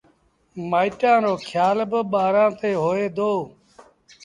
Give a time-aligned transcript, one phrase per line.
[0.69, 3.31] مآئيٚٽآݩ رو کيآل با ٻآرآݩ تي هوئي دو۔